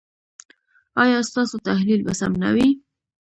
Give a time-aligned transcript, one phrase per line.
[1.03, 2.69] ایا ستاسو تحلیل به سم نه وي؟